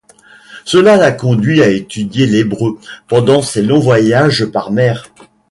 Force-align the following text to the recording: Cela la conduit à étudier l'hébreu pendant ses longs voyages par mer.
Cela 0.65 0.97
la 0.97 1.11
conduit 1.11 1.61
à 1.61 1.69
étudier 1.69 2.25
l'hébreu 2.25 2.79
pendant 3.07 3.43
ses 3.43 3.61
longs 3.61 3.77
voyages 3.79 4.45
par 4.47 4.71
mer. 4.71 5.11